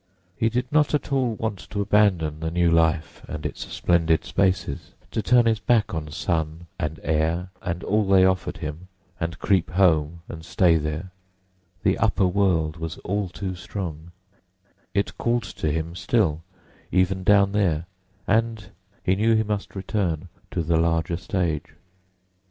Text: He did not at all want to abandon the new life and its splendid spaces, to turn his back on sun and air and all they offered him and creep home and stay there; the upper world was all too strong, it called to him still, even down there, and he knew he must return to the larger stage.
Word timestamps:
He 0.35 0.49
did 0.49 0.65
not 0.71 0.95
at 0.95 1.11
all 1.13 1.35
want 1.35 1.59
to 1.69 1.79
abandon 1.79 2.39
the 2.39 2.49
new 2.49 2.71
life 2.71 3.23
and 3.27 3.45
its 3.45 3.71
splendid 3.71 4.25
spaces, 4.25 4.93
to 5.11 5.21
turn 5.21 5.45
his 5.45 5.59
back 5.59 5.93
on 5.93 6.09
sun 6.09 6.65
and 6.79 6.99
air 7.03 7.51
and 7.61 7.83
all 7.83 8.07
they 8.07 8.25
offered 8.25 8.57
him 8.57 8.87
and 9.19 9.37
creep 9.37 9.69
home 9.69 10.23
and 10.27 10.43
stay 10.43 10.77
there; 10.77 11.11
the 11.83 11.99
upper 11.99 12.25
world 12.25 12.77
was 12.77 12.97
all 13.03 13.29
too 13.29 13.53
strong, 13.53 14.11
it 14.95 15.19
called 15.19 15.43
to 15.43 15.71
him 15.71 15.95
still, 15.95 16.41
even 16.91 17.23
down 17.23 17.51
there, 17.51 17.85
and 18.25 18.71
he 19.03 19.13
knew 19.15 19.35
he 19.35 19.43
must 19.43 19.75
return 19.75 20.29
to 20.49 20.63
the 20.63 20.77
larger 20.77 21.15
stage. 21.15 21.73